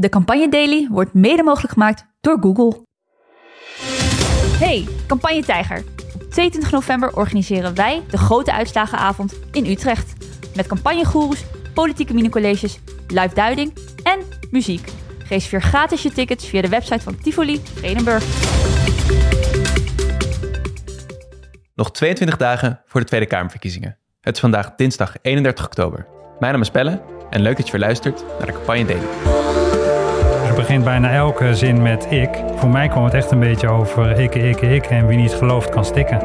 [0.00, 2.86] De Campagne Daily wordt mede mogelijk gemaakt door Google.
[4.58, 5.84] Hey, Campagne Tijger.
[6.14, 10.12] Op 22 november organiseren wij de grote uitslagenavond in Utrecht.
[10.54, 11.44] Met campagnegoeroes,
[11.74, 14.18] politieke minicolleges, live duiding en
[14.50, 14.88] muziek.
[15.28, 18.24] Reserveer gratis je tickets via de website van Tivoli Vredenburg.
[21.74, 23.98] Nog 22 dagen voor de Tweede Kamerverkiezingen.
[24.20, 26.06] Het is vandaag dinsdag 31 oktober.
[26.38, 29.69] Mijn naam is Pelle en leuk dat je weer luistert naar de Campagne Daily.
[30.60, 32.28] Begint bijna elke zin met ik.
[32.56, 35.68] Voor mij kwam het echt een beetje over ik, ik, ik en wie niet gelooft
[35.68, 36.18] kan stikken.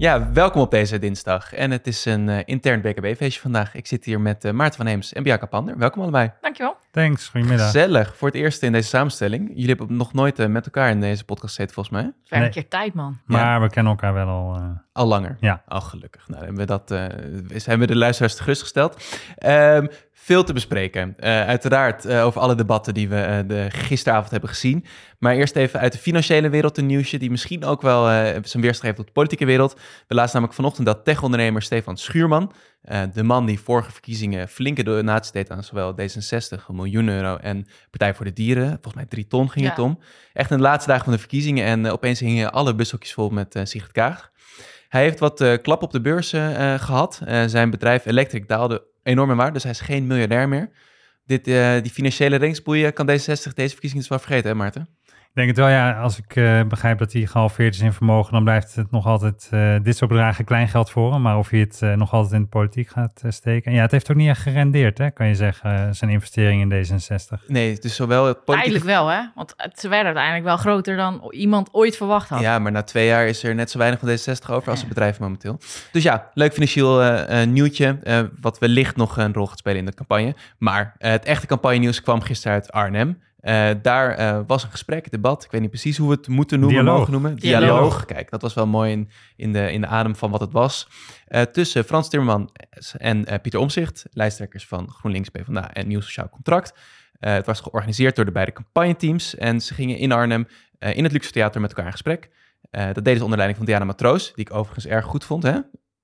[0.00, 1.52] Ja, welkom op deze dinsdag.
[1.54, 3.74] En het is een eh, intern BKB-feestje vandaag.
[3.74, 5.78] Ik zit hier met eh, Maarten van Heems en Bianca Pander.
[5.78, 6.32] Welkom allebei.
[6.40, 6.76] Dankjewel.
[6.90, 7.66] Thanks, goedemiddag.
[7.66, 8.16] Gezellig.
[8.16, 9.48] Voor het eerst in deze samenstelling.
[9.54, 12.12] Jullie hebben nog nooit eh, met elkaar in deze podcast gezeten, volgens mij.
[12.24, 12.48] Ver Nee.
[12.48, 13.18] keer tijd, man.
[13.24, 14.54] Maar we kennen elkaar wel al.
[14.56, 15.36] eh, Al langer.
[15.40, 15.62] Ja.
[15.68, 16.28] Al gelukkig.
[16.28, 17.04] Nou, hebben we dat, eh,
[17.58, 19.04] zijn we de luisteraars gerustgesteld.
[19.36, 19.86] Ehm
[20.22, 21.14] veel te bespreken.
[21.18, 24.84] Eh, uiteraard eh, over alle debatten die we eh, de gisteravond hebben gezien.
[25.18, 27.18] Maar eerst even uit de financiële wereld een nieuwsje...
[27.18, 28.04] die misschien ook wel
[28.44, 29.74] zijn weerslag heeft op de politieke wereld.
[30.08, 32.52] We lazen namelijk vanochtend dat tech-ondernemer Stefan Schuurman...
[33.12, 37.36] de man die vorige verkiezingen flinke donaties deed aan zowel D66, een miljoen euro...
[37.36, 39.70] en Partij voor de Dieren, volgens mij drie ton ging Ja.
[39.70, 39.98] het om.
[40.32, 41.64] Echt in de laatste dagen van de verkiezingen...
[41.64, 44.30] en opeens hingen alle bushokjes vol met Sigrid Kaag.
[44.90, 47.20] Hij heeft wat eh, klap op de beurs eh, gehad.
[47.24, 50.70] Eh, zijn bedrijf Electric daalde enorm in waarde, dus hij is geen miljardair meer.
[51.24, 54.88] Dit, eh, die financiële ringsboeien kan D66 deze verkiezingen dus wel vergeten, hè Maarten?
[55.30, 56.00] Ik denk het wel, ja.
[56.00, 59.48] Als ik eh, begrijp dat hij gehalveerd is in vermogen, dan blijft het nog altijd
[59.50, 61.22] eh, dit soort bedragen kleingeld voor hem.
[61.22, 63.70] Maar of hij het eh, nog altijd in de politiek gaat steken.
[63.70, 66.84] En ja, het heeft ook niet echt gerendeerd, hè, kan je zeggen, zijn investering in
[66.86, 67.46] D66.
[67.46, 68.78] Nee, dus zowel het politieke...
[68.78, 69.20] Tijdelijk wel, hè?
[69.34, 72.40] Want het- ze werden uiteindelijk wel groter dan iemand ooit verwacht had.
[72.40, 74.88] Ja, maar na twee jaar is er net zo weinig van D66 over als het
[74.88, 75.58] bedrijf momenteel.
[75.92, 79.78] Dus ja, leuk financieel eh, eh, nieuwtje, eh, wat wellicht nog een rol gaat spelen
[79.78, 80.34] in de campagne.
[80.58, 83.22] Maar het echte campagne nieuws kwam gisteren uit Arnhem.
[83.40, 85.44] Eh, daar eh, was een gesprek, een debat.
[85.44, 86.98] Ik weet niet precies hoe we het moeten noemen, Dialoog.
[86.98, 87.36] mogen noemen.
[87.36, 87.68] Dialoog.
[87.68, 88.04] Dialoog.
[88.04, 90.88] Kijk, dat was wel mooi in, in, de, in de adem van wat het was.
[91.26, 92.50] Eh, tussen Frans Timmerman
[92.96, 96.72] en eh, Pieter Omzicht, lijsttrekkers van GroenLinks, PvdA en Nieuw Sociaal Contract.
[97.20, 99.34] Eh, het was georganiseerd door de beide campagneteams.
[99.36, 100.46] En ze gingen in Arnhem
[100.78, 102.30] eh, in het Luxe Theater met elkaar in gesprek.
[102.70, 105.42] Eh, dat deden ze onder leiding van Diana Matroos, die ik overigens erg goed vond.
[105.42, 105.58] Hè?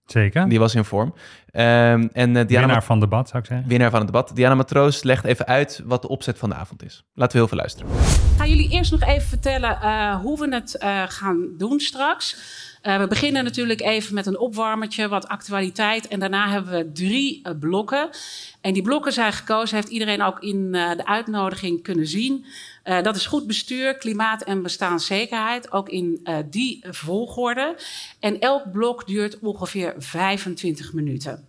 [0.06, 0.48] Zeker.
[0.48, 1.14] Die was in vorm.
[1.50, 3.68] Ehm, en Diana Winnaar van debat, zou ik zeggen.
[3.68, 4.30] winnaar van het debat.
[4.34, 7.04] Diana Matroos legt even uit wat de opzet van de avond is.
[7.14, 7.92] Laten we heel veel luisteren.
[7.92, 12.36] Ik ga jullie eerst nog even vertellen eh, hoe we het eh, gaan doen straks.
[12.86, 16.08] Eh, we beginnen natuurlijk even met een opwarmertje, wat actualiteit.
[16.08, 18.08] En daarna hebben we drie blokken.
[18.60, 22.44] En die blokken zijn gekozen, heeft iedereen ook in eh, de uitnodiging kunnen zien.
[22.86, 25.72] Eh, dat is goed bestuur, klimaat en bestaanszekerheid.
[25.72, 27.76] Ook in eh, die volgorde.
[28.20, 31.48] En elk blok duurt ongeveer 25 minuten.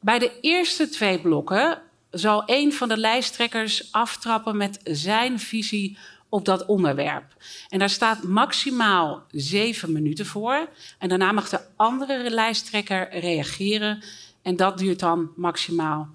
[0.00, 1.78] Bij de eerste twee blokken
[2.10, 5.98] zal een van de lijsttrekkers aftrappen met zijn visie
[6.28, 7.36] op dat onderwerp.
[7.68, 10.68] En daar staat maximaal zeven minuten voor.
[10.98, 14.02] En daarna mag de andere lijsttrekker reageren.
[14.42, 16.08] En dat duurt dan maximaal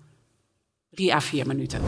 [0.89, 1.81] drie à vier minuten.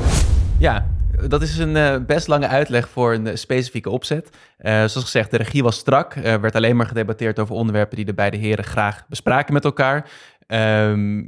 [0.60, 0.93] Ja,
[1.28, 4.30] dat is een eh, best lange uitleg voor een eh, specifieke opzet.
[4.58, 6.16] Eh, zoals gezegd, de regie was strak.
[6.16, 10.10] Er werd alleen maar gedebatteerd over onderwerpen die de beide heren graag bespraken met elkaar.
[10.48, 11.22] Ehm,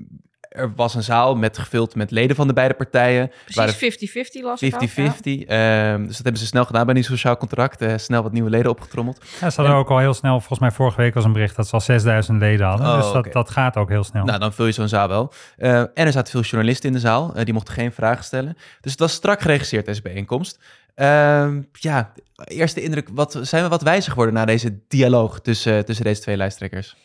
[0.55, 3.31] er was een zaal met gevuld met leden van de beide partijen.
[3.45, 5.45] Precies 50-50 las ik ook, 50-50.
[5.47, 7.81] Ehm, dus dat hebben ze snel gedaan bij die sociaal contract.
[7.81, 9.21] eh, snel wat nieuwe leden opgetrommeld.
[9.41, 11.67] Ja, ze hadden ook al heel snel, volgens mij vorige week was een bericht dat
[11.67, 12.87] ze al 6000 leden hadden.
[12.87, 14.25] Oh, dus dat, dat gaat ook heel snel.
[14.25, 15.33] Nou, dan vul je zo'n zaal wel.
[15.57, 17.33] Eh, en er zaten veel journalisten in de zaal.
[17.35, 18.57] eh, die mochten geen vragen stellen.
[18.81, 20.59] Dus het was strak geregisseerd, deze bijeenkomst.
[20.95, 22.11] Ehm, ja,
[22.43, 23.09] eerste indruk.
[23.13, 26.95] Wat, zijn we wat wijzer geworden na deze dialoog tussen, tussen deze twee lijsttrekkers?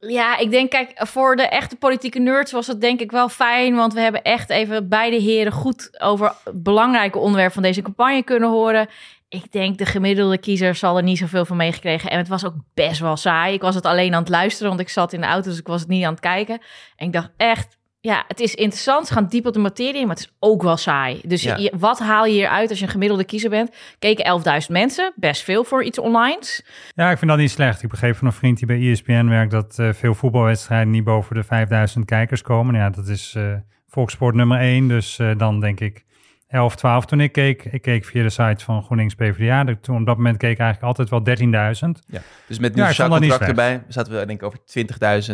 [0.00, 3.74] Ja, ik denk, kijk, voor de echte politieke nerds was het denk ik wel fijn.
[3.74, 8.48] Want we hebben echt even beide heren goed over belangrijke onderwerpen van deze campagne kunnen
[8.48, 8.88] horen.
[9.28, 12.10] Ik denk de gemiddelde kiezer zal er niet zoveel van meegekregen.
[12.10, 13.54] En het was ook best wel saai.
[13.54, 15.66] Ik was het alleen aan het luisteren, want ik zat in de auto, dus ik
[15.66, 16.60] was het niet aan het kijken.
[16.96, 19.06] En ik dacht echt, ja, het is interessant.
[19.06, 21.20] Ze gaan diep op de materie, maar het is ook wel saai.
[21.24, 21.56] Dus Ja.
[21.56, 23.70] je- wat haal je hieruit als je een gemiddelde kiezer bent?
[23.98, 26.64] Keken 11.000 mensen, best veel voor iets onlines.
[26.94, 27.82] Ja, ik vind dat niet slecht.
[27.82, 31.34] Ik begreep van een vriend die bij ESPN werkt dat eh, veel voetbalwedstrijden niet boven
[31.36, 32.72] de 5000 kijkers komen.
[32.74, 33.52] Nou Ja, dat is eh
[33.88, 34.88] volkssport nummer 1.
[34.88, 36.04] Dus eh, dan denk ik
[36.50, 37.64] 11, 12 toen ik keek.
[37.64, 39.64] Ik keek via de site van GroenLinks PvdA.
[39.80, 41.36] Toen op dat moment keek ik eigenlijk altijd wel
[41.96, 42.04] 13.000.
[42.06, 42.20] Ja.
[42.46, 44.58] Dus met Ja, dat niet contract erbij zaten we denk ik over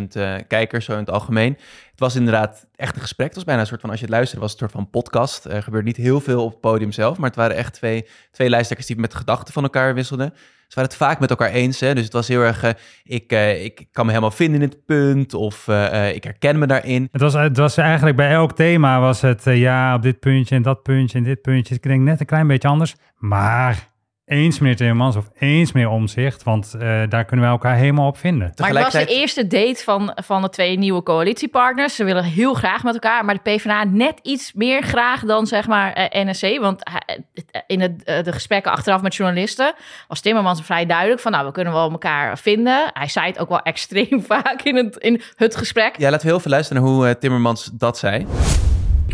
[0.00, 1.52] 20.000 eh, kijkers zo in het algemeen.
[1.90, 3.26] Het was inderdaad echt een gesprek.
[3.26, 4.90] Het was bijna een soort van, als je het luisterde, was het een soort van
[4.90, 5.44] podcast.
[5.44, 8.48] Er gebeurde niet heel veel op het podium zelf, maar het waren echt twee, twee
[8.48, 10.34] lijsttrekkers die met gedachten van elkaar wisselden.
[10.68, 11.80] Ze waren het vaak met elkaar eens.
[11.80, 11.94] Hè?
[11.94, 12.70] Dus het was heel erg, eh,
[13.04, 16.66] ik, eh, ik kan me helemaal vinden in het punt of eh, ik herken me
[16.66, 17.08] daarin.
[17.12, 20.62] Het was, het was eigenlijk bij elk thema was het ja op dit puntje en
[20.62, 21.74] dat puntje en dit puntje.
[21.74, 22.94] Ik denk net een klein beetje anders.
[23.16, 23.88] Maar
[24.26, 28.18] eens meneer Timmermans of eens meneer Omzicht, want eh, daar kunnen wij elkaar helemaal op
[28.18, 28.52] vinden.
[28.56, 31.94] Maar het was de eerste date van, van de twee nieuwe coalitiepartners.
[31.94, 35.66] Ze willen heel graag met elkaar, maar de PvdA net iets meer graag dan zeg
[35.66, 36.58] maar eh, NSC.
[36.60, 36.94] Want eh,
[37.66, 39.74] in het, de gesprekken achteraf met journalisten
[40.08, 41.32] was Timmermans vrij duidelijk van...
[41.32, 42.90] nou, we kunnen wel elkaar vinden.
[42.92, 45.98] Hij zei het ook wel extreem vaak in het, in het gesprek.
[45.98, 48.26] Ja, laten we heel veel luisteren naar hoe Timmermans dat zei.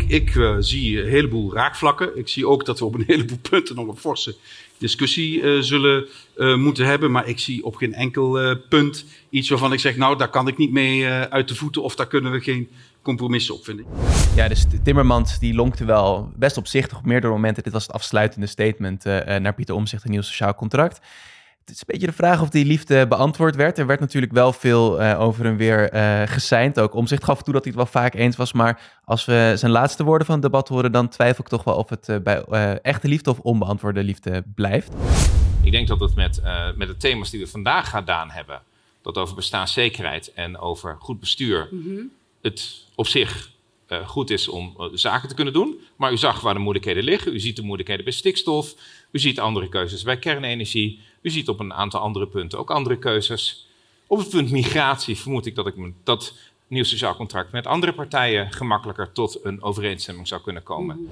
[0.07, 2.17] Ik eh, zie een heleboel raakvlakken.
[2.17, 4.35] Ik zie ook dat we op een heleboel punten nog een forse
[4.77, 6.05] discussie eh, zullen
[6.37, 7.11] eh, moeten hebben.
[7.11, 10.57] Maar ik zie op geen enkel punt iets waarvan ik zeg, nou, daar kan ik
[10.57, 12.69] niet mee uit de voeten of daar kunnen we geen
[13.01, 13.85] compromissen op vinden.
[14.35, 17.63] Ja, dus Timmermans die lonkte wel best opzichtig op meerdere momenten.
[17.63, 20.99] Dit was het afsluitende statement naar Pieter Omzicht, een nieuw sociaal contract.
[21.65, 23.77] Het is een beetje de vraag of die liefde beantwoord werd.
[23.77, 26.79] Er werd natuurlijk wel veel eh, over en weer eh geseind.
[26.79, 28.53] Ook Omzicht gaf toe dat hij het wel vaak eens was.
[28.53, 31.75] Maar als we zijn laatste woorden van het debat horen, dan twijfel ik toch wel
[31.75, 34.91] of het eh, bij eh, echte liefde of onbeantwoorde liefde blijft.
[35.61, 38.61] Ik denk dat het met, eh, met de thema's die we vandaag gedaan hebben,
[39.01, 41.69] dat over bestaanszekerheid en over goed bestuur,
[42.41, 43.53] het op zich
[43.93, 45.79] eh, goed is om zaken te kunnen doen.
[45.95, 47.33] Maar u zag waar de moeilijkheden liggen.
[47.33, 48.75] U ziet de moeilijkheden bij stikstof.
[49.11, 50.99] U ziet andere keuzes bij kernenergie.
[51.23, 53.67] U ziet op een aantal andere punten ook andere keuzes.
[54.07, 56.33] Op het punt migratie vermoed ik dat ik dat
[56.67, 61.09] nieuw sociaal contract met andere partijen gemakkelijker tot een overeenstemming zou kunnen komen.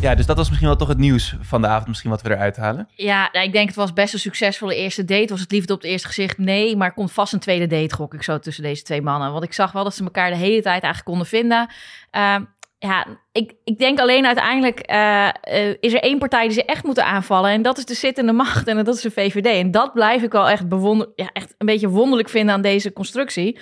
[0.00, 1.88] Ja, dus dat was misschien wel toch het nieuws van de avond.
[1.88, 2.88] Misschien wat we eruit halen.
[2.94, 5.28] Ja, nou, ik denk het was best een succesvolle eerste date.
[5.28, 6.38] Was het liefde op het eerste gezicht?
[6.38, 9.32] Nee, maar komt vast een tweede date, gok ik zo tussen deze twee mannen.
[9.32, 11.70] Want ik zag wel dat ze elkaar de hele tijd eigenlijk konden vinden.
[12.10, 12.44] Ehm,
[12.78, 16.84] ja, ik, ik denk alleen uiteindelijk eh, eh, is er één partij die ze echt
[16.84, 17.50] moeten aanvallen.
[17.50, 19.46] En dat is de zittende macht en dat is de VVD.
[19.46, 22.92] En dat blijf ik wel echt, bewonder, ja, echt een beetje wonderlijk vinden aan deze
[22.92, 23.58] constructie.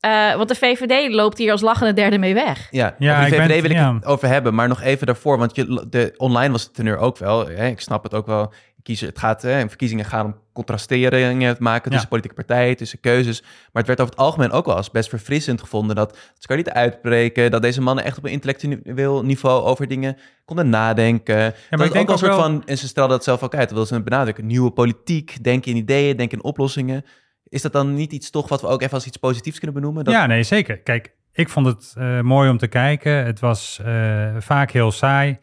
[0.00, 2.68] Eh, want de VVD loopt hier als lachende derde mee weg.
[2.70, 3.94] Ja, Ja, ik ben- VVD wil ik ja.
[3.94, 7.18] het over hebben, maar nog even daarvoor, want je, de, online was het teneur ook
[7.18, 7.46] wel.
[7.46, 8.52] Hè, ik snap het ook wel.
[8.84, 12.08] Kiezen, het gaat, hè, verkiezingen gaan om contrasteringen te maken tussen Ja.
[12.08, 13.40] politieke partijen, tussen keuzes.
[13.42, 16.56] Maar het werd over het algemeen ook wel als best verfrissend gevonden dat ze kan
[16.56, 21.36] niet uitbreken, dat deze mannen echt op een intellectueel niveau over dingen konden nadenken.
[21.38, 23.24] Ja, ik dat denk ook wel een ook soort wel- van, en ze stelden dat
[23.24, 27.04] zelf ook uit, dat wil ze benadrukken, nieuwe politiek, denken in ideeën, denken in oplossingen.
[27.48, 30.04] Is dat dan niet iets toch wat we ook even als iets positiefs kunnen benoemen?
[30.04, 30.78] Dat, Ja, nee, zeker.
[30.78, 33.24] Kijk, ik vond het eh, mooi om te kijken.
[33.24, 35.38] Het was eh, vaak heel saai.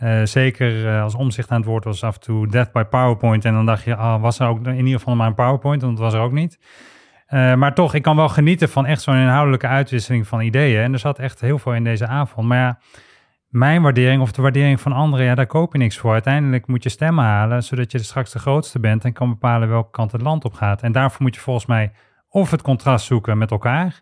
[0.00, 3.44] Eh, zeker eh, als omzicht aan het woord was af en toe death by PowerPoint.
[3.44, 5.82] En dan dacht je, ah, was er ook in ieder geval maar een PowerPoint?
[5.82, 6.58] Want dat was er ook niet.
[7.26, 10.82] Eh, maar toch, ik kan wel genieten van echt zo'n inhoudelijke uitwisseling van ideeën.
[10.82, 12.48] En er zat echt heel veel in deze avond.
[12.48, 12.78] Maar ja,
[13.48, 16.12] mijn waardering of de waardering van anderen, ja, daar koop je niks voor.
[16.12, 19.90] Uiteindelijk moet je stemmen halen, zodat je straks de grootste bent en kan bepalen welke
[19.90, 20.82] kant het land op gaat.
[20.82, 21.92] En daarvoor moet je volgens mij
[22.28, 24.00] of het contrast zoeken met elkaar.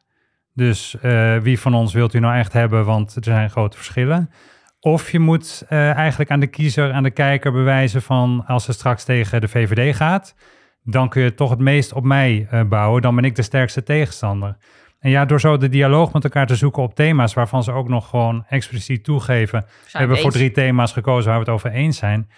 [0.54, 0.96] Dus
[1.42, 4.30] wie van ons wilt u nou echt hebben, want er zijn grote verschillen.
[4.80, 8.72] Of je moet eh, eigenlijk aan de kiezer, aan de kijker bewijzen van als ze
[8.72, 10.34] straks tegen de VVD gaat,
[10.82, 13.82] dan kun je toch het meest op mij eh, bouwen, dan ben ik de sterkste
[13.82, 14.56] tegenstander.
[14.98, 17.88] En ja, door zo de dialoog met elkaar te zoeken op thema's waarvan ze ook
[17.88, 19.64] nog gewoon expliciet toegeven.
[19.92, 22.30] We hebben voor drie thema's gekozen waar we het over eens zijn.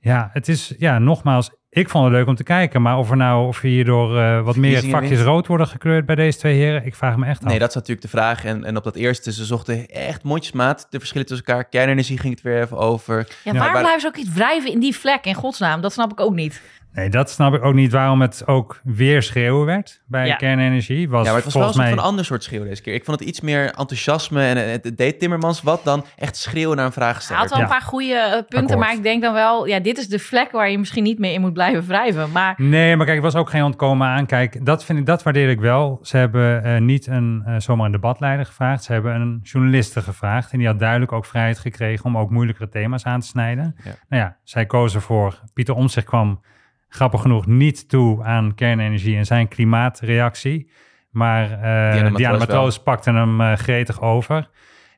[0.00, 2.82] Ja, het is, ja, nogmaals, ik vond het leuk om te kijken.
[2.82, 5.22] Maar of er nou, of hierdoor eh wat meer vakjes wint.
[5.22, 7.48] rood worden gekleurd bij deze twee heren, ik vraag me echt af.
[7.48, 8.44] Nee, dat is natuurlijk de vraag.
[8.44, 11.64] En, en op dat eerste, ze zochten echt mondjesmaat de verschillen tussen elkaar.
[11.64, 13.16] Kernenergie ging het weer even over.
[13.16, 15.80] Ja, Ja, waarom maar- blijven ze ook iets wrijven in die vlek, in godsnaam?
[15.80, 16.62] Dat snap ik ook niet.
[16.94, 20.34] Nee, dat snap ik ook niet waarom het ook weer schreeuwen werd bij Ja.
[20.36, 21.08] kernenergie.
[21.08, 21.94] Was Ja, maar het was wel een volgens soort mij...
[21.96, 22.94] van ander soort schreeuw deze keer.
[22.94, 26.86] Ik vond het iets meer enthousiasme en het deed Timmermans wat dan echt schreeuwen naar
[26.86, 27.40] een Hij vraagsteller.
[27.40, 27.64] had wel Ja.
[27.64, 28.78] een paar goede eh, punten, Akkoord.
[28.78, 29.66] maar ik denk dan wel...
[29.66, 32.30] Ja, dit is de vlek waar je misschien niet mee in moet blijven wrijven.
[32.32, 34.26] Maar Nee, maar kijk, er was ook geen ontkomen aan.
[34.26, 35.98] Kijk, dat, vind ik, dat waardeer ik wel.
[36.02, 38.84] Ze hebben eh, niet een, eh, zomaar een debatleider gevraagd.
[38.84, 40.52] Ze hebben een journaliste gevraagd.
[40.52, 43.74] En die had duidelijk ook vrijheid gekregen om ook moeilijkere thema's aan te snijden.
[43.84, 43.90] Ja.
[44.08, 45.40] Nou ja, zij kozen voor...
[45.54, 46.40] Pieter Omtzigt kwam
[46.94, 50.70] grappig genoeg niet toe aan kernenergie en zijn klimaatreactie.
[51.10, 54.50] Maar eh Diana, Matroos pakte hem eh, gretig over.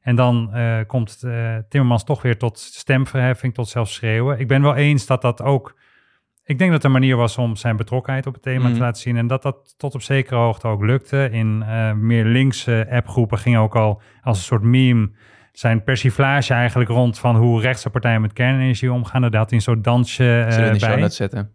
[0.02, 4.38] En dan eh, komt eh, Timmermans toch weer tot stemverheffing, tot zelfs schreeuwen.
[4.38, 5.76] Ik ben wel eens dat dat ook...
[6.44, 8.72] Ik denk dat het een manier was om zijn betrokkenheid op het thema Mhm.
[8.74, 9.16] te laten zien.
[9.16, 11.28] En dat dat tot op zekere hoogte ook lukte.
[11.32, 11.64] In
[12.06, 15.10] meer linkse appgroepen ging ook al als een soort meme
[15.52, 19.20] zijn persiflage eigenlijk rond van hoe rechtse partijen met kernenergie omgaan.
[19.20, 21.08] Daar had hij een soort dansje Zullen we bij.
[21.08, 21.54] zetten?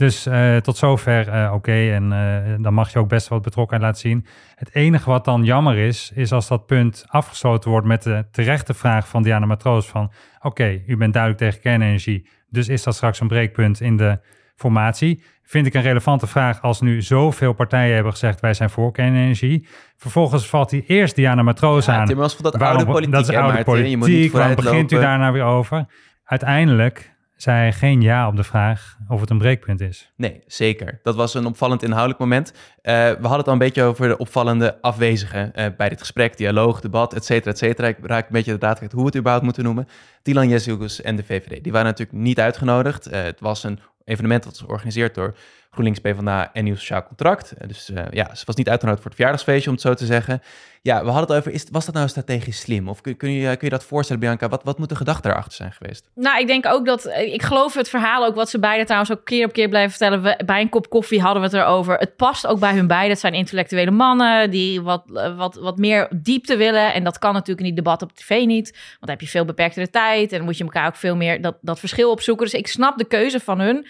[0.00, 1.72] Dus eh, tot zover eh, oké.
[1.92, 4.26] En eh, dan mag je ook best wat betrokkenheid laten zien.
[4.54, 8.74] Het enige wat dan jammer is, is als dat punt afgesloten wordt met de terechte
[8.74, 13.20] vraag van Diana Matroos van oké, u bent duidelijk tegen kernenergie, dus is dat straks
[13.20, 14.18] een breekpunt in de
[14.56, 15.22] formatie?
[15.42, 19.66] Vind ik een relevante vraag als nu zoveel partijen hebben gezegd wij zijn voor kernenergie.
[19.96, 21.98] Vervolgens valt hij eerst Diana Matroos Ja, aan.
[22.04, 23.64] Timmermans vond dat Waarom- oude politiek, Dat is hè, oude Maarten?
[23.72, 23.90] politiek.
[23.90, 25.08] Je moet niet Waarom begint u vooruitlopen.
[25.08, 25.86] daar nou weer over?
[26.24, 30.12] Uiteindelijk zei geen ja op de vraag of het een breekpunt is.
[30.16, 31.00] Nee, zeker.
[31.02, 32.52] Dat was een opvallend inhoudelijk moment.
[32.82, 36.36] Eh, we hadden het al een beetje over de opvallende afwezigen eh, bij dit gesprek.
[36.36, 37.88] Dialoog, debat, et cetera, et cetera.
[37.88, 39.88] Ik raak een beetje de draad hoe we het überhaupt moeten noemen.
[40.22, 41.62] Dylan Jezielgus en de VVD.
[41.62, 43.06] Die waren natuurlijk niet uitgenodigd.
[43.06, 45.34] Eh, het was een evenement dat was georganiseerd door
[45.70, 47.52] GroenLinks, PvdA en Nieuw Sociaal Contract.
[47.52, 50.06] Eh, dus eh, ja, ze was niet uitgenodigd voor het verjaardagsfeestje, om het zo te
[50.06, 50.42] zeggen.
[50.82, 52.88] Ja, we hadden het over, is, was dat nou strategisch slim?
[52.88, 54.48] Of kun, kun, je, kun je dat voorstellen, Bianca?
[54.48, 56.10] Wat, wat moet de gedachte daarachter zijn geweest?
[56.14, 57.06] Nou, ik denk ook dat.
[57.06, 60.22] Ik geloof het verhaal ook wat ze beiden trouwens ook keer op keer blijven vertellen.
[60.22, 61.96] We- bij een kop koffie hadden we het erover.
[61.96, 63.10] Het past ook bij hun beiden.
[63.10, 66.94] Het zijn intellectuele mannen die wat, eh, wat, wat meer diepte willen.
[66.94, 68.70] En dat kan natuurlijk in die debat op tv niet.
[68.70, 70.32] Want dan heb je veel beperktere tijd.
[70.32, 72.44] En moet je elkaar ook veel meer dat, dat verschil opzoeken.
[72.44, 73.86] Dus ik snap de keuze van hun.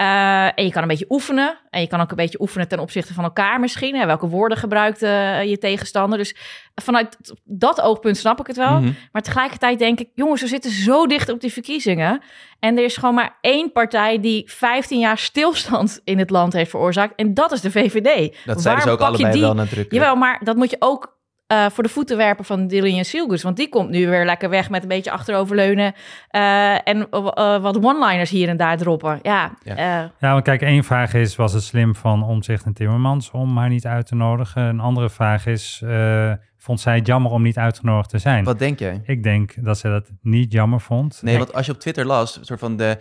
[0.00, 1.58] Eh, en je kan een beetje oefenen.
[1.70, 3.94] En je kan ook een beetje oefenen ten opzichte van elkaar misschien.
[3.96, 4.06] Hè?
[4.06, 6.18] Welke woorden gebruikt eh, je tegenstander?
[6.18, 6.36] Dus
[6.74, 8.80] vanuit dat oogpunt snap ik het wel.
[8.80, 8.92] Mhm.
[9.12, 12.22] Maar tegelijkertijd denk ik, jongens, we zitten zo dicht op die verkiezingen.
[12.58, 16.70] En er is gewoon maar één partij die 15 jaar stilstand in het land heeft
[16.70, 17.14] veroorzaakt.
[17.14, 18.36] En dat is de VVD.
[18.44, 19.92] Dat zeiden ze ook allebei die- wel nadrukkelijk.
[19.92, 21.18] Jawel, maar dat moet je ook
[21.50, 23.42] eh, voor de voeten werpen van Dylan Jezielgus.
[23.42, 25.94] Want die komt nu weer lekker weg met een beetje achteroverleunen.
[26.28, 29.18] eh, en eh, wat one-liners hier en daar droppen.
[29.22, 30.10] Ja, Ja.
[30.18, 33.68] Ja, want kijk, één vraag is, was het slim van Omzicht en Timmermans om haar
[33.68, 34.62] niet uit te nodigen?
[34.62, 38.44] Een andere vraag is, eh, vond zij het jammer om niet uitgenodigd te zijn?
[38.44, 39.00] Wat denk jij?
[39.04, 41.20] Ik denk dat ze dat niet jammer vond.
[41.22, 42.98] Nee, want als je op Twitter las, een soort van de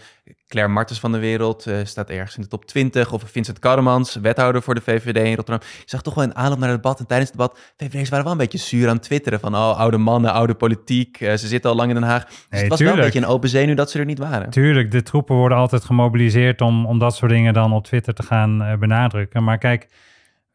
[0.47, 4.15] Claire Martens van de wereld eh, staat ergens in de top 20, of Vincent Karremans,
[4.15, 5.67] wethouder voor de VVD in Rotterdam.
[5.85, 8.33] Zag toch wel in aanloop naar het debat en tijdens het debat, VVD'ers waren wel
[8.33, 11.69] een beetje zuur aan het twitteren van, oh, oude mannen, oude politiek, eh, ze zitten
[11.69, 12.25] al lang in Den Haag.
[12.25, 14.49] Dus Nee, het was wel een beetje een open zenuw dat ze er niet waren.
[14.49, 18.23] Tuurlijk, de troepen worden altijd gemobiliseerd om, om dat soort dingen dan op Twitter te
[18.23, 19.43] gaan eh, benadrukken.
[19.43, 19.87] Maar kijk,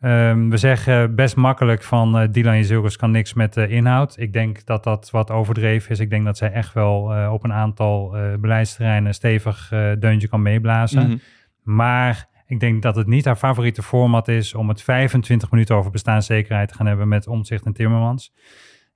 [0.05, 4.19] ehm, we zeggen best makkelijk van eh Dylan Jezielgus kan niks met de inhoud.
[4.19, 5.99] Ik denk dat dat wat overdreven is.
[5.99, 10.29] Ik denk dat zij echt wel eh, op een aantal eh, beleidsterreinen stevig eh, deuntje
[10.29, 11.07] kan meeblazen.
[11.07, 11.17] Mhm.
[11.63, 15.91] Maar ik denk dat het niet haar favoriete format is om het 25 minuten over
[15.91, 18.33] bestaanszekerheid te gaan hebben met Omtzigt en Timmermans.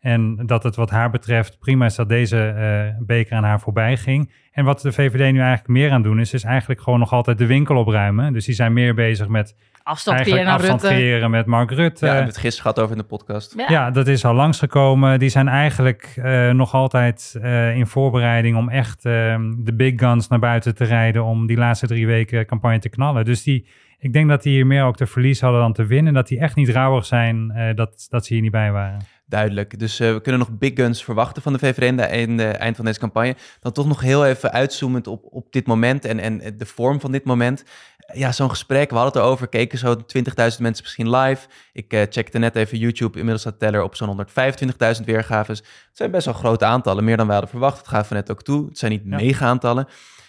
[0.01, 3.97] En dat het wat haar betreft prima is dat deze eh, beker aan haar voorbij
[3.97, 4.33] ging.
[4.53, 7.39] En wat de VVD nu eigenlijk meer aan doen is, is eigenlijk gewoon nog altijd
[7.39, 8.33] de winkel opruimen.
[8.33, 10.97] Dus die zijn meer bezig met afstand creëren naar afstand Rutte.
[10.97, 12.05] creëren met Mark Rutte.
[12.05, 13.55] Ja, we hebben het gisteren gehad over in de podcast.
[13.57, 13.67] Ja.
[13.69, 15.19] Ja, dat is al langsgekomen.
[15.19, 19.13] Die zijn eigenlijk eh, nog altijd eh, in voorbereiding om echt eh,
[19.59, 23.25] de big guns naar buiten te rijden om die laatste drie weken campagne te knallen.
[23.25, 23.67] Dus die,
[23.99, 26.13] ik denk dat die hier meer ook te verlies hadden dan te winnen.
[26.13, 28.99] Dat die echt niet rouwig zijn eh, dat, dat ze hier niet bij waren.
[29.29, 29.79] Duidelijk.
[29.79, 32.47] Dus eh, we kunnen nog big guns verwachten van de VVD in de, in de
[32.49, 33.37] eind van deze campagne.
[33.61, 37.13] Dan toch nog heel even uitzoomend op, op dit moment en, en de vorm van
[37.13, 37.65] dit moment.
[38.13, 41.47] Ja, zo'n gesprek, we hadden het erover, keken zo 20.000 mensen misschien live.
[41.73, 44.27] Ik eh, checkte net even YouTube, inmiddels staat teller op zo'n
[44.99, 45.59] 125.000 weergaves.
[45.59, 47.77] Het zijn best wel grote aantallen, meer dan we hadden verwacht.
[47.77, 48.67] Dat gaven we net ook toe.
[48.67, 49.17] Het zijn niet Ja.
[49.17, 49.87] mega aantallen.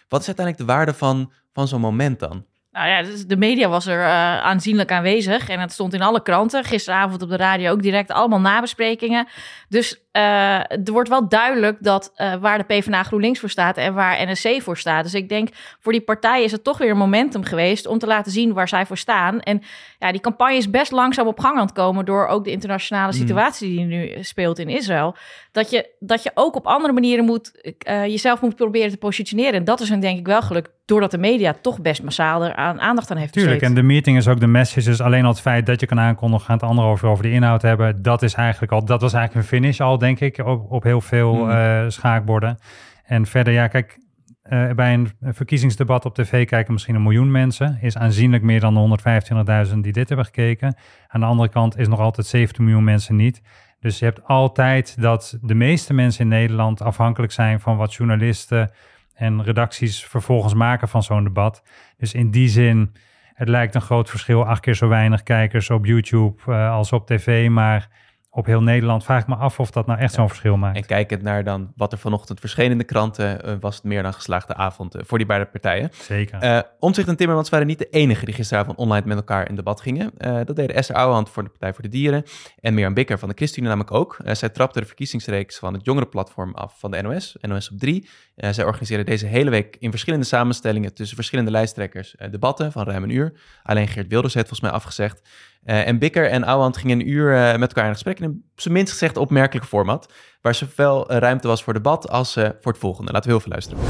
[0.07, 2.45] Wat is uiteindelijk de waarde van, van zo'n moment dan?
[2.71, 6.21] Nou ja, dus de media was er eh, aanzienlijk aanwezig en het stond in alle
[6.21, 6.63] kranten.
[6.63, 9.27] Gisteravond op de radio ook direct allemaal nabesprekingen.
[9.69, 13.93] Dus eh, er wordt wel duidelijk dat eh, waar de PvdA GroenLinks voor staat en
[13.93, 15.03] waar NSC voor staat.
[15.03, 15.49] Dus ik denk
[15.79, 18.67] voor die partijen is het toch weer een momentum geweest om te laten zien waar
[18.67, 19.39] zij voor staan.
[19.39, 19.61] En
[19.99, 23.13] ja, die campagne is best langzaam op gang aan het komen door ook de internationale
[23.13, 23.19] Mm.
[23.19, 25.15] situatie die nu speelt in Israël.
[25.51, 29.53] Dat je, dat je ook op andere manieren moet, jezelf moet proberen te positioneren.
[29.53, 32.55] En dat is hun denk ik wel gelukt, doordat de media toch best massaal er
[32.55, 34.89] aan aandacht aan heeft Tuurlijk, en de meeting is ook de message.
[34.89, 37.31] Dus alleen al het feit dat je kan aankondigen, gaan het anderen over, over de
[37.31, 38.01] inhoud hebben.
[38.01, 41.01] Dat is eigenlijk al, dat was eigenlijk een finish al, denk ik, op, op heel
[41.01, 41.49] veel Mhm.
[41.49, 42.57] eh, schaakborden.
[43.03, 43.97] En verder, ja, kijk,
[44.41, 47.77] eh, bij een verkiezingsdebat op tv kijken misschien een miljoen mensen.
[47.81, 50.75] Is aanzienlijk meer dan de 125.000 die dit hebben gekeken.
[51.07, 53.41] Aan de andere kant is nog altijd 17 miljoen mensen niet.
[53.79, 58.71] Dus je hebt altijd dat de meeste mensen in Nederland afhankelijk zijn van wat journalisten
[59.19, 61.63] en redacties vervolgens maken van zo'n debat.
[61.97, 62.93] Dus in die zin,
[63.33, 64.45] het lijkt een groot verschil.
[64.45, 67.49] Acht keer zo weinig kijkers op YouTube eh, als op tv.
[67.49, 67.89] Maar
[68.31, 70.77] op heel Nederland vraag ik me af of dat nou echt zo'n verschil maakt.
[70.77, 74.03] En kijkend naar dan wat er vanochtend verscheen in de kranten, uh, was het meer
[74.03, 75.89] dan geslaagde avond uh, voor die beide partijen.
[75.93, 76.43] Zeker.
[76.43, 79.81] Uh, Omtzigt en Timmermans waren niet de enige die gisteravond online met elkaar in debat
[79.81, 80.11] gingen.
[80.17, 82.23] dat deden Esther Ouwehand voor de Partij voor de Dieren
[82.59, 84.17] en Mirjam Bikker van de ChristenUnie namelijk ook.
[84.35, 88.09] zij trapte de verkiezingsreeks van het jongerenplatform af van de NOS, NOS op 3.
[88.35, 93.09] zij organiseerden deze hele week in verschillende samenstellingen tussen verschillende lijsttrekkers debatten van ruim een
[93.09, 93.33] uur.
[93.63, 95.21] Alleen Geert Wilders heeft volgens mij afgezegd.
[95.65, 98.43] Uh, en Bikker en Ouwehand gingen een uur uh, met elkaar in gesprek in een
[98.51, 102.71] op zijn minst gezegd opmerkelijk format, waar zoveel ruimte was voor debat als uh, voor
[102.71, 103.11] het volgende.
[103.11, 103.83] Laten we heel veel luisteren.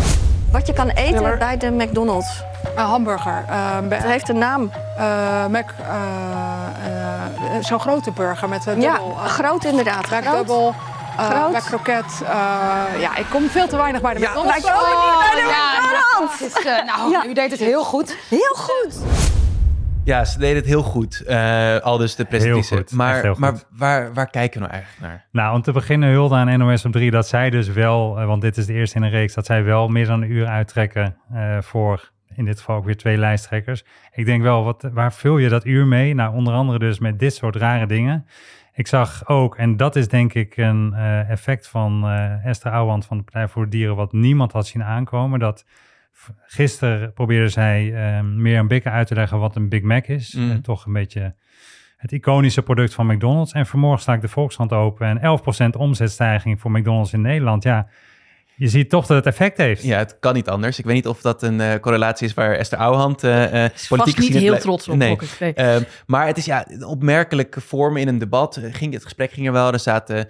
[0.51, 2.43] Wat je kan eten ja, bij de McDonald's?
[2.75, 3.45] Een hamburger.
[3.89, 4.71] het heeft een naam.
[5.51, 5.69] Mac,
[7.61, 9.13] Zo'n grote burger met een ja, dubbel.
[9.13, 10.05] groot inderdaad.
[10.05, 10.47] Groot.
[11.51, 12.21] Mac kroket.
[12.99, 14.65] ja, ik kom veel te weinig bij de ja, McDonald's.
[14.65, 16.63] Ja, oh, bij de ja, McDonald's.
[16.63, 17.25] Ja, nou, ja.
[17.25, 18.15] u deed het heel goed.
[18.29, 19.28] Heel goed.
[20.09, 21.23] Ja, ze deden het heel goed.
[21.27, 22.95] Uh, al dus de presentatie.
[22.95, 25.25] Maar, maar waar, waar kijken we nou eigenlijk naar?
[25.31, 28.41] Nou, om te beginnen hulde aan NOS op 3 dat zij dus wel, uh, want
[28.41, 31.15] dit is de eerste in een reeks, dat zij wel meer dan een uur uittrekken
[31.33, 33.83] uh, voor in dit geval ook weer twee lijsttrekkers.
[34.13, 36.13] Ik denk wel, wat, waar vul je dat uur mee?
[36.13, 38.25] Nou, onder andere dus met dit soort rare dingen.
[38.73, 40.93] Ik zag ook, en dat is denk ik een
[41.27, 42.09] effect van
[42.43, 45.65] Esther Ouwand van de Partij voor Dieren, wat niemand had zien aankomen, dat
[46.45, 50.33] gisteren probeerde zij uh, meer een Bikker uit te leggen wat een Big Mac is.
[50.33, 50.49] Mm.
[50.49, 51.35] Uh, toch een beetje
[51.97, 53.51] het iconische product van McDonald's.
[53.51, 55.39] En vanmorgen sta ik de Volkskrant open en
[55.75, 57.63] 11% omzetstijging voor McDonald's in Nederland.
[57.63, 57.87] Ja,
[58.55, 59.83] je ziet toch dat het effect heeft.
[59.83, 60.79] Ja, het kan niet anders.
[60.79, 64.33] Ik weet niet of dat een uh, correlatie is waar Esther Ouwehand uh, politiek niet
[64.33, 64.95] heel trots op.
[64.95, 65.17] Nee.
[65.39, 65.53] nee.
[65.55, 65.75] Uh,
[66.05, 68.59] maar het is ja een opmerkelijke vorm in een debat.
[68.71, 69.73] Ging, het gesprek ging er wel.
[69.73, 70.27] Er zaten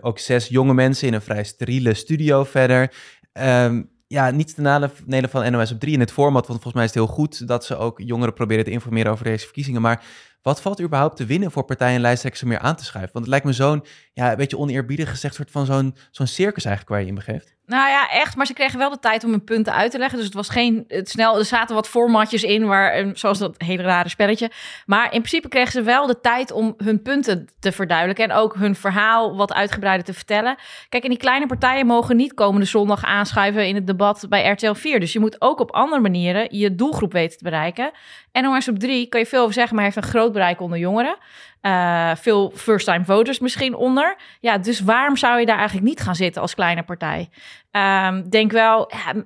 [0.00, 2.92] ook zes jonge mensen in een vrij steriele studio verder.
[3.32, 6.84] Um, ja, niet te nadelen van NOS op 3 in het format, want volgens mij
[6.84, 9.80] is het heel goed dat ze ook jongeren proberen te informeren over deze verkiezingen.
[9.80, 10.04] Maar
[10.42, 13.12] wat valt er überhaupt te winnen voor partijen en lijsttrekkers meer aan te schuiven?
[13.12, 13.84] Want het lijkt me zo'n,
[14.18, 17.56] ja, een beetje oneerbiedig gezegd, soort van zo'n zo'n circus eigenlijk waar je in begeeft.
[17.66, 18.36] Nou ja, echt.
[18.36, 20.16] Maar ze kregen wel de tijd om hun punten uit te leggen.
[20.16, 21.38] Dus het was geen het snel.
[21.38, 24.50] Er zaten wat formatjes in, waar, zoals dat hele rare spelletje.
[24.86, 28.24] Maar in principe kregen ze wel de tijd om hun punten te verduidelijken.
[28.24, 30.56] En ook hun verhaal wat uitgebreider te vertellen.
[30.88, 34.72] Kijk, en die kleine partijen mogen niet komende zondag aanschuiven in het debat bij RTL
[34.72, 35.00] 4.
[35.00, 37.90] Dus je moet ook op andere manieren je doelgroep weten te bereiken.
[38.32, 40.78] En NOS op 3 kan je veel over zeggen, maar heeft een groot bereik onder
[40.78, 41.16] jongeren.
[41.62, 44.16] Uh, veel first-time voters misschien onder.
[44.40, 47.28] Ja, dus waarom zou je daar eigenlijk niet gaan zitten als kleine partij?
[47.72, 49.22] Um, denk wel, ja,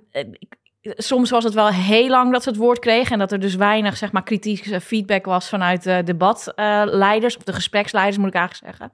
[0.82, 3.54] soms was het wel heel lang dat ze het woord kregen en dat er dus
[3.54, 8.76] weinig zeg maar kritische feedback was vanuit de debatleiders of de gespreksleiders moet ik eigenlijk
[8.76, 8.92] zeggen.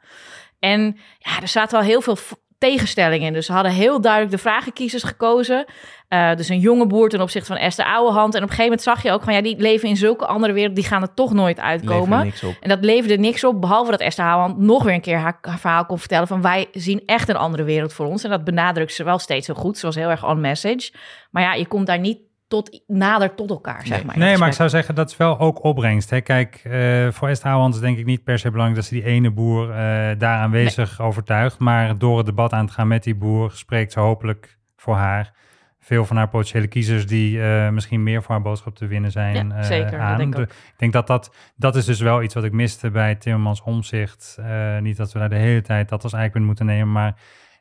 [0.58, 2.16] En ja, er zaten wel heel veel
[2.58, 3.32] tegenstellingen.
[3.32, 5.64] Dus ze hadden heel duidelijk de vragenkiezers gekozen.
[6.08, 8.34] Uh, dus een jonge boer ten opzichte van Esther Ouwehand.
[8.34, 10.52] En op een gegeven moment zag je ook van ja, die leven in zulke andere
[10.52, 12.32] wereld, die gaan er toch nooit uitkomen.
[12.60, 15.58] En dat leverde niks op, behalve dat Esther Ouwehand nog weer een keer haar, haar,
[15.58, 18.24] verhaal kon vertellen van wij zien echt een andere wereld voor ons.
[18.24, 19.78] En dat benadrukt ze wel steeds zo goed.
[19.78, 20.92] Ze was heel erg on message.
[21.30, 24.18] Maar ja, je komt daar niet tot, nader tot elkaar, zeg maar.
[24.18, 26.10] Nee, maar ik zou zeggen, dat is wel ook opbrengst.
[26.10, 26.20] Hè?
[26.20, 28.80] Kijk, uh, voor Esther Ouwehand is denk ik niet per se belangrijk...
[28.80, 29.74] dat ze die ene boer uh,
[30.18, 31.06] daar aanwezig nee.
[31.06, 31.58] overtuigt.
[31.58, 33.50] Maar door het debat aan te gaan met die boer...
[33.52, 35.32] spreekt ze hopelijk voor haar
[35.80, 37.06] veel van haar potentiële kiezers...
[37.06, 40.18] die uh, misschien meer voor haar boodschap te winnen zijn ja, zeker, aan.
[40.18, 41.34] Denk ik, ik, denk dat dat...
[41.56, 44.38] Dat is dus wel iets wat ik miste bij Timmermans Omzicht.
[44.80, 46.92] niet dat we daar de hele tijd dat als eikpunt moeten nemen...
[46.92, 47.14] maar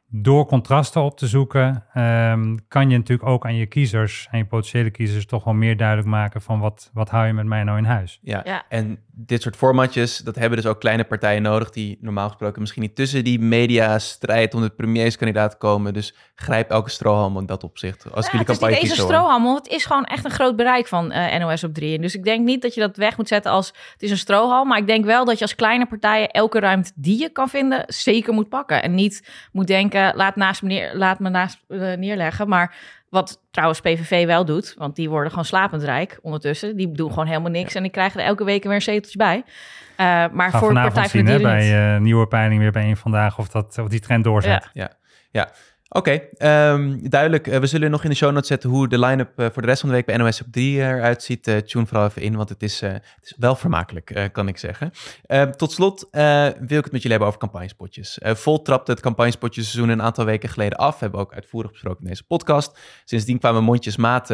[0.10, 4.46] door contrasten op te zoeken, um, kan je natuurlijk ook aan je kiezers, aan je
[4.46, 7.78] potentiële kiezers, toch wel meer duidelijk maken van wat, wat hou je met mij nou
[7.78, 8.20] in huis.
[8.22, 8.66] Ja, ja.
[8.70, 12.82] en dit soort formatjes, dat hebben dus ook kleine partijen nodig die normaal gesproken misschien
[12.82, 15.94] niet tussen die media strijd om de premierskandidaat te komen.
[15.94, 18.14] Dus grijp elke strohalm in dat opzicht.
[18.14, 20.56] Als ja, jullie campagne Het is een strohalm, want het is gewoon echt een groot
[20.56, 22.00] bereik van uh, NOS op 3.
[22.00, 24.68] Dus ik denk niet dat je dat weg moet zetten als het is een strohalm.
[24.68, 27.84] Maar ik denk wel dat je als kleine partijen elke ruimte die je kan vinden,
[27.88, 28.84] zeker moet pakken.
[28.84, 32.76] En niet moet denken, laat, naast me, neer, laat me naast uh, neerleggen, maar
[33.10, 36.76] wat trouwens PVV wel doet, want die worden gewoon slapend rijk ondertussen.
[36.76, 39.38] Die doen gewoon helemaal niks en die krijgen er elke week weer een zeteltje bij.
[39.38, 42.90] Uh, maar Gaan voor de Partij van de Dieren bij uh, nieuwe peiling weer bij
[42.90, 44.70] een vandaag of, dat, of die trend doorzet.
[44.74, 44.92] Ja, ja.
[45.32, 45.50] ja.
[45.90, 47.48] Oké, um, duidelijk.
[47.48, 49.68] Uh, we zullen nog in de show notes zetten hoe de line-up uh, voor de
[49.68, 51.48] rest van de week bij NOS op 3 eruit ziet.
[51.48, 54.92] Uh, tune vooral even in, want het is, het is wel vermakelijk, kan ik zeggen.
[55.26, 58.20] Ehm, tot slot wil ik het met jullie hebben over campagnespotjes.
[58.22, 61.00] Vol trapte het campagnespotjeseizoen een aantal weken geleden af.
[61.00, 62.80] Hebben we ook uitvoerig besproken in deze podcast.
[63.06, 64.28] Sindsdien kwamen mondjesmaat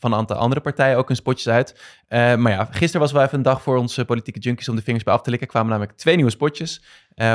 [0.00, 1.80] van een aantal andere partijen ook hun spotjes uit.
[2.08, 5.04] maar ja, gisteren was wel even een dag voor onze politieke junkies om de vingers
[5.04, 5.48] bij af te likken.
[5.48, 6.82] kwamen namelijk twee nieuwe spotjes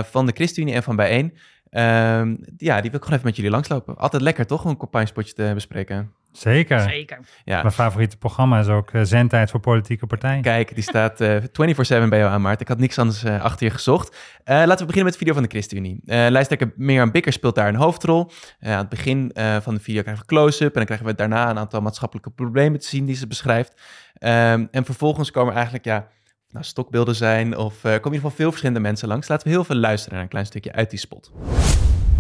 [0.04, 1.38] van de ChristenUnie en van Bijeen.
[1.72, 3.98] Ehm, ja, die wil ik gewoon even met jullie langslopen.
[3.98, 6.12] Altijd lekker toch, om een campagnespotje te bespreken.
[6.32, 6.80] Zeker.
[6.80, 7.20] Zeker.
[7.46, 10.42] Ja, Mijn favoriete programma is ook uh, Zendtijd voor Politieke Partijen.
[10.42, 11.44] kijk, die staat eh 24-7
[12.10, 12.62] bij jou aan, Maart.
[12.62, 14.16] Ik had niks anders eh, achter je gezocht.
[14.44, 16.02] Eh, laten we beginnen met de video van de ChristenUnie.
[16.06, 18.32] Eh lijsttrekker Mirjam Bikker speelt daar een hoofdrol.
[18.60, 21.16] Eh, aan het begin eh, van de video krijgen we close-up en dan krijgen we
[21.16, 23.82] daarna een aantal maatschappelijke problemen te zien die ze beschrijft.
[24.14, 26.08] Ehm, en vervolgens komen er eigenlijk, ja,
[26.52, 29.28] nou, stokbeelden zijn of eh komen in ieder geval veel verschillende mensen langs.
[29.28, 31.32] Laten we heel veel luisteren naar een klein stukje uit die spot.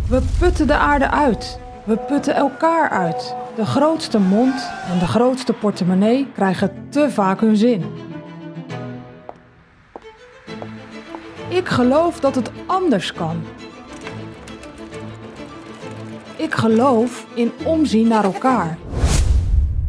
[0.07, 1.59] We putten de aarde uit.
[1.83, 3.35] We putten elkaar uit.
[3.55, 7.85] De grootste mond en de grootste portemonnee krijgen te vaak hun zin.
[11.49, 13.43] Ik geloof dat het anders kan.
[16.37, 18.77] Ik geloof in omzien naar elkaar.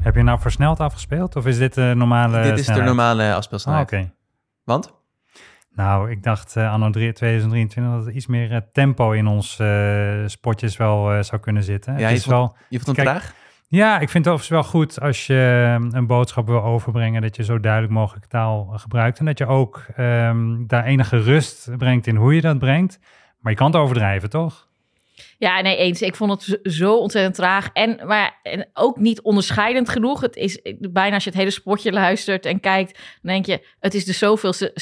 [0.00, 3.34] Heb je nou versneld afgespeeld of is dit de normale Dit is de normale Ah,
[3.36, 3.92] afspeelsnelheid.
[3.92, 4.10] Oké.
[4.64, 4.92] Want?
[5.74, 9.58] Nou, ik dacht eh, anno 3 2023 dat er iets meer eh, tempo in ons
[9.58, 11.92] eh, spotjes wel zou kunnen zitten.
[11.92, 13.34] Ja, het je is vond- wel, Je vond hem Kijk, traag?
[13.68, 17.44] ja, ik vind het overigens wel goed als je een boodschap wil overbrengen, dat je
[17.44, 22.16] zo duidelijk mogelijk taal gebruikt en dat je ook ehm, daar enige rust brengt in
[22.16, 22.98] hoe je dat brengt.
[23.40, 24.68] Maar je kan het overdrijven, toch?
[25.42, 26.02] Ja, nee, eens.
[26.02, 27.68] Ik vond het zo- ontzettend traag.
[27.72, 30.20] En, maar, en ook niet onderscheidend genoeg.
[30.20, 33.94] Het is bijna als je het hele spotje luistert en kijkt, dan denk je, het
[33.94, 34.72] is de zoveelste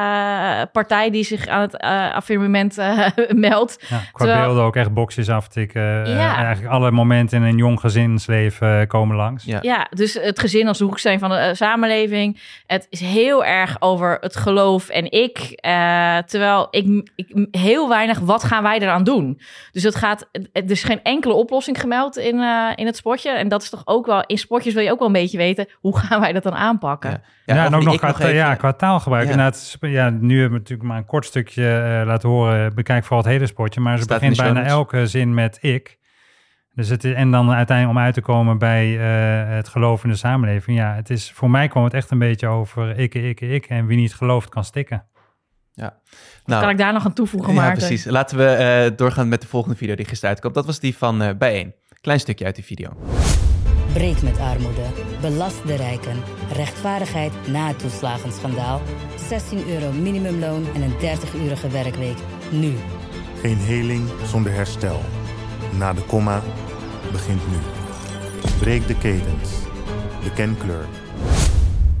[0.00, 3.76] CDA-partij die zich aan het eh, affirmament eh, meldt.
[3.88, 6.04] Ja, qua Terwijl- beelden ook echt boxjes aftikken.
[6.04, 6.36] eh, Ja.
[6.36, 9.44] eigenlijk alle momenten in een jong gezinsleven eh, komen langs.
[9.44, 9.58] Ja.
[9.62, 12.40] Ja, dus het gezin als de hoeksteen van de eh, samenleving.
[12.66, 15.38] Het is heel erg over het geloof en ik.
[15.38, 19.40] eh, terwijl ik, ik heel weinig, wat gaan wij eraan doen?
[19.72, 23.30] Dus het gaat, er is geen enkele oplossing gemeld in, eh, in het spotje.
[23.30, 25.66] En dat is toch ook wel, in spotjes wil je ook wel een beetje weten,
[25.74, 27.22] hoe gaan wij dat dan aanpakken?
[27.46, 27.64] Ja.
[27.66, 29.24] En ook nog qua, even- ja, qua taalgebruik.
[29.24, 29.30] Ja.
[29.30, 31.68] Inderdaad, sp- ja, nu hebben we natuurlijk maar een kort stukje
[32.00, 32.74] eh, laten horen.
[32.74, 33.80] Bekijk vooral het hele spotje.
[33.80, 35.98] Maar ze Staat begint bijna elke zin met ik.
[36.74, 40.10] Dus het, is- en dan uiteindelijk om uit te komen bij eh, het geloof in
[40.10, 40.78] de samenleving.
[40.78, 43.66] Ja, het is, voor mij kwam het echt een beetje over ik, ik, ik.
[43.66, 45.04] En wie niet gelooft kan stikken.
[46.44, 47.78] Nou, Kan ik daar nog aan toevoegen, ja, Maarten?
[47.86, 48.04] precies.
[48.04, 50.52] Laten we eh, doorgaan met de volgende video die gisteren uitkwam.
[50.52, 51.74] Dat was die van eh Bijeen.
[52.00, 52.88] Klein stukje uit die video.
[53.92, 54.82] Breek met armoede.
[55.20, 56.22] Belast de rijken.
[56.52, 58.80] Rechtvaardigheid na het toeslagenschandaal.
[59.28, 62.16] 16 euro minimumloon en een 30-urige werkweek.
[62.50, 62.74] Nu.
[63.42, 65.00] Geen heling zonder herstel.
[65.78, 66.42] Na de komma
[67.12, 67.56] begint nu.
[68.58, 69.50] Breek de ketens.
[70.24, 70.86] Beken kleur.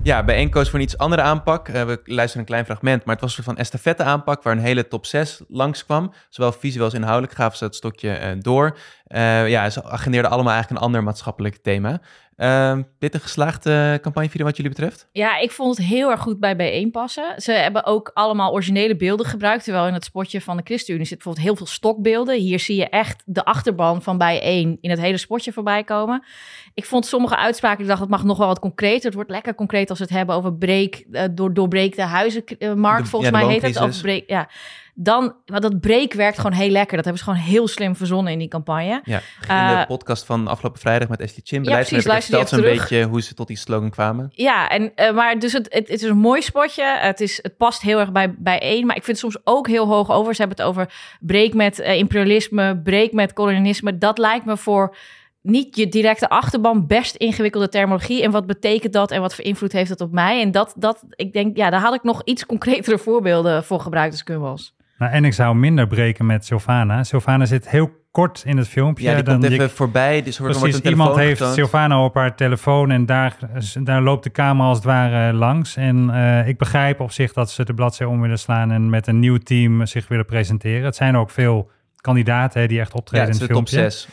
[0.02, 1.68] Ja, Bijeen koos voor een iets andere aanpak.
[1.68, 4.42] Eh, we luisteren een klein fragment, maar het was een soort van estafette aanpak...
[4.42, 6.12] waar een hele top 6 langskwam.
[6.28, 8.78] Zowel visueel als inhoudelijk gaven ze het stokje eh, door.
[9.06, 12.00] Eh, ja, ze agendeerden allemaal eigenlijk een ander maatschappelijk thema.
[12.40, 15.08] Eh, dit een geslaagde campagnevideo wat jullie betreft?
[15.12, 17.34] Ja, ik vond het heel erg goed bij bijeen passen.
[17.36, 19.64] Ze hebben ook allemaal originele beelden gebruikt.
[19.64, 22.38] Terwijl in het spotje van de ChristenUnie zit bijvoorbeeld heel veel stokbeelden.
[22.38, 26.24] Hier zie je echt de achterban van bijeen in het hele spotje voorbij komen.
[26.74, 29.04] Ik vond sommige uitspraken, ik dacht, het mag nog wel wat concreter.
[29.04, 33.04] Het wordt lekker concreet als we het hebben over breek, eh, door, doorbreek de huizenmarkt.
[33.04, 33.80] De- volgens ja, de mij heet het.
[33.80, 34.48] Of breek, ja.
[35.02, 36.96] Dan, maar dat breek werkt gewoon heel lekker.
[36.96, 39.00] Dat hebben ze gewoon heel slim verzonnen in die campagne.
[39.04, 41.64] Ja, in de Eh, podcast van afgelopen vrijdag met Ashley Chin.
[41.64, 44.30] Ja, precies, luister zo'n even beetje hoe ze tot die slogan kwamen.
[44.32, 46.98] Ja, en, eh, maar dus het, het, het is een mooi spotje.
[46.98, 48.86] Het, is, het past heel erg bij, bij één.
[48.86, 50.34] Maar ik vind het soms ook heel hoog over.
[50.34, 53.98] Ze hebben het over breek met eh, imperialisme, breek met kolonialisme.
[53.98, 54.96] Dat lijkt me voor
[55.42, 58.22] niet je directe achterban best ingewikkelde terminologie.
[58.22, 60.40] En wat betekent dat en wat voor invloed heeft dat op mij?
[60.40, 64.12] En dat, dat ik denk, ja, daar had ik nog iets concretere voorbeelden voor gebruikt
[64.12, 64.74] als was.
[65.00, 67.04] Nou, en ik zou minder breken met Sylvana.
[67.04, 69.04] Sylvana zit heel kort in het filmpje.
[69.04, 70.22] Ja, die Dan komt je- even voorbij.
[70.22, 71.54] Dus wordt Precies, een iemand heeft getoond.
[71.54, 73.36] Sylvana op haar telefoon en daar,
[73.82, 75.76] daar loopt de camera als het ware langs.
[75.76, 79.06] En eh, ik begrijp op zich dat ze de bladzijde om willen slaan en met
[79.06, 80.84] een nieuw team zich willen presenteren.
[80.84, 83.68] Het zijn ook veel kandidaten hè, die echt Ja, optreden het is in het top
[83.68, 83.90] filmpje.
[83.90, 84.08] 6.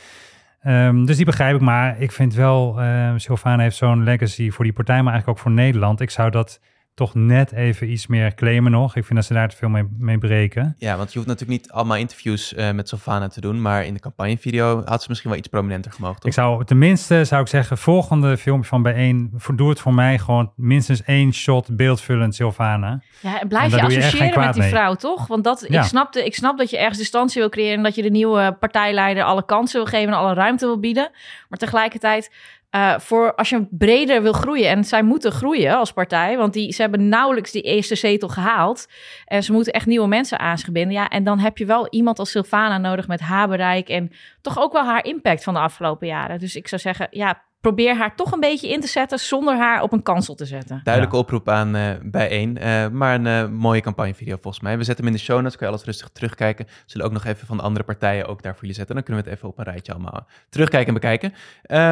[0.62, 4.64] Ehm, dus die begrijp ik, maar ik vind wel, uh, Sylvana heeft zo'n legacy voor
[4.64, 6.02] die partij, maar eigenlijk ook voor Nederland.
[6.02, 6.60] Ik zou dat
[6.98, 8.96] toch net even iets meer claimen nog.
[8.96, 10.76] Ik vind dat ze daar te veel mee, mee breken.
[10.78, 13.94] Ja, want je hoeft natuurlijk niet allemaal interviews uh, met Sylvana te doen, maar in
[13.94, 16.26] de campagnevideo had ze misschien wel iets prominenter gemogen, toch?
[16.26, 20.52] Ik zou tenminste, zou ik zeggen, volgende filmpje van bijeen, doe het voor mij gewoon
[20.56, 23.02] minstens één shot beeldvullend Sylvana.
[23.20, 24.72] Ja, en blijf En je associëren met die mee.
[24.72, 25.28] vrouw, toch?
[25.28, 25.82] Want dat, Ja.
[25.82, 27.78] ik, snapte, ik snap dat je ergens distantie wil creëren...
[27.78, 30.14] en dat je de nieuwe partijleider alle kansen wil geven...
[30.14, 31.10] en alle ruimte wil bieden.
[31.50, 32.32] Maar tegelijkertijd,
[32.78, 34.70] eh, voor als je breder wil groeien...
[34.70, 36.38] en zij moeten groeien als partij...
[36.38, 38.88] want die, ze hebben nauwelijks die eerste zetel gehaald...
[39.26, 40.56] en ze moeten echt nieuwe mensen aan.
[40.74, 43.90] Ja, en dan heb je wel iemand als Sylvana nodig met haar bereik...
[43.90, 44.12] en
[44.42, 46.40] toch ook wel haar impact van de afgelopen jaren.
[46.40, 49.82] Dus ik zou zeggen, ja, probeer haar toch een beetje in te zetten zonder haar
[49.82, 50.82] op een kansel te zetten.
[50.84, 52.58] Duidelijke oproep aan uh, bijeen.
[52.62, 54.78] Uh, maar een uh, mooie campagnevideo volgens mij.
[54.78, 56.66] We zetten hem in de show notes, kan je alles rustig terugkijken.
[56.66, 58.96] We zullen ook nog even van de andere partijen ook daar voor jullie zetten.
[58.96, 61.34] Dan kunnen we het even op een rijtje allemaal terugkijken en bekijken.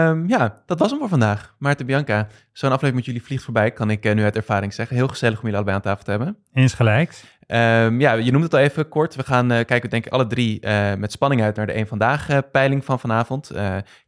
[0.10, 1.56] Um, ja, dat was hem voor vandaag.
[1.58, 4.95] Maarten Bianca, zo'n aflevering met jullie vliegt voorbij, kan ik nu uit ervaring zeggen.
[4.95, 6.38] Heel gezellig om jullie allebei aan tafel te hebben.
[6.54, 7.23] Insgelijks.
[7.48, 9.16] Um, ja, je noemt het al even kort.
[9.16, 11.88] We gaan uh, kijken, denk ik, alle drie uh, met spanning uit naar de een
[11.88, 13.52] vandaag uh, peiling van vanavond.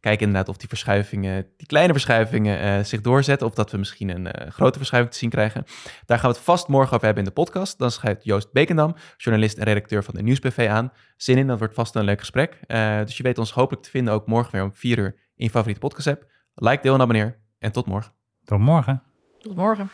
[0.00, 3.46] kijken inderdaad of die verschuivingen, die kleine verschuivingen, zich doorzetten.
[3.46, 5.64] Of dat we misschien een grote verschuiving te zien krijgen.
[6.06, 7.78] Daar gaan we het vast morgen over hebben in de podcast.
[7.78, 10.92] Dan schrijft Joost Bekendam, journalist en redacteur van de Nieuwsbv aan.
[11.16, 12.58] Zin in, dat wordt vast een leuk gesprek.
[13.04, 15.50] dus je weet ons hopelijk te vinden ook morgen weer om vier uur in je
[15.50, 16.26] favoriete podcast app.
[16.54, 17.38] Like, deel en abonneer.
[17.58, 18.12] En tot morgen.
[18.44, 19.02] Tot morgen.
[19.38, 19.88] Tot morgen.